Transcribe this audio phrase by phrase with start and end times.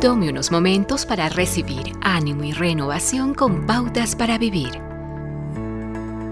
[0.00, 4.70] Tome unos momentos para recibir ánimo y renovación con pautas para vivir.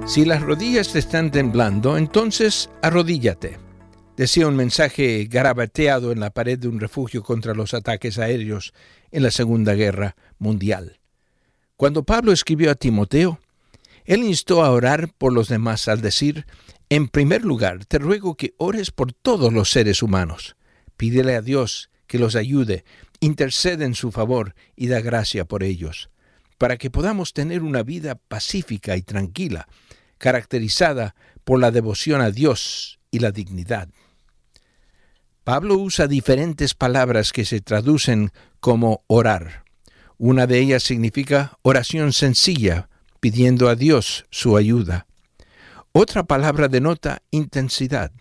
[0.06, 3.58] Si las rodillas te están temblando, entonces arrodíllate.
[4.16, 8.72] Decía un mensaje garabateado en la pared de un refugio contra los ataques aéreos
[9.11, 10.98] en la Segunda Guerra Mundial.
[11.76, 13.39] Cuando Pablo escribió a Timoteo,
[14.07, 16.46] él instó a orar por los demás al decir,
[16.89, 20.57] en primer lugar, te ruego que ores por todos los seres humanos.
[20.96, 22.85] Pídele a Dios que los ayude,
[23.21, 26.11] intercede en su favor y da gracia por ellos,
[26.59, 29.68] para que podamos tener una vida pacífica y tranquila,
[30.18, 31.14] caracterizada
[31.45, 33.89] por la devoción a Dios y la dignidad.
[35.45, 39.64] Pablo usa diferentes palabras que se traducen como orar.
[40.19, 42.89] Una de ellas significa oración sencilla,
[43.20, 45.06] pidiendo a Dios su ayuda.
[45.92, 48.12] Otra palabra denota intensidad.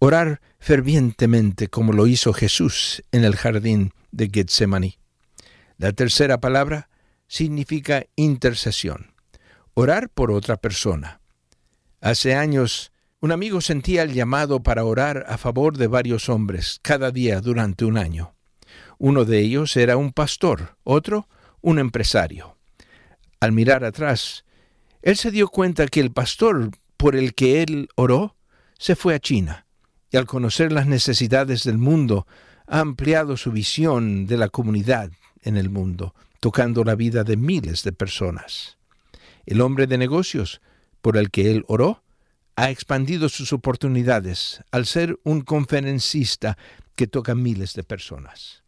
[0.00, 4.98] Orar fervientemente como lo hizo Jesús en el jardín de Getsemaní.
[5.78, 6.90] La tercera palabra
[7.26, 9.14] significa intercesión.
[9.74, 11.20] Orar por otra persona.
[12.00, 17.10] Hace años, un amigo sentía el llamado para orar a favor de varios hombres cada
[17.10, 18.34] día durante un año.
[18.98, 21.28] Uno de ellos era un pastor, otro
[21.60, 22.56] un empresario.
[23.40, 24.44] Al mirar atrás,
[25.02, 28.36] él se dio cuenta que el pastor por el que él oró
[28.78, 29.66] se fue a China,
[30.10, 32.26] y al conocer las necesidades del mundo,
[32.70, 35.10] ha ampliado su visión de la comunidad
[35.42, 38.78] en el mundo, tocando la vida de miles de personas.
[39.44, 40.60] El hombre de negocios
[41.02, 42.04] por el que él oró
[42.54, 46.56] ha expandido sus oportunidades al ser un conferencista
[46.94, 48.62] que toca miles de personas.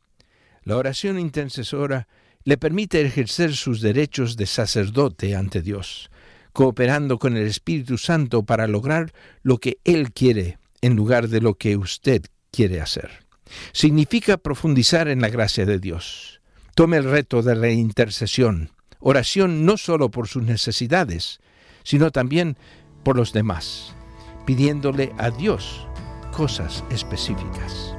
[0.64, 2.08] La oración intercesora
[2.42, 6.11] le permite ejercer sus derechos de sacerdote ante Dios,
[6.53, 9.12] cooperando con el Espíritu Santo para lograr
[9.45, 13.22] lo que Él quiere en lugar de lo que usted quiere hacer.
[13.72, 16.41] Significa profundizar en la gracia de Dios.
[16.75, 21.40] Tome el reto de la intercesión, oración no solo por sus necesidades,
[21.83, 22.57] sino también
[23.02, 23.95] por los demás,
[24.46, 25.86] pidiéndole a Dios
[26.33, 27.95] cosas específicas.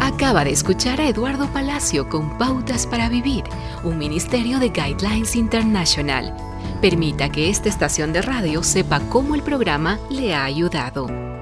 [0.00, 3.44] Acaba de escuchar a Eduardo Palacio con Pautas para Vivir,
[3.82, 6.34] un ministerio de Guidelines International.
[6.80, 11.41] Permita que esta estación de radio sepa cómo el programa le ha ayudado.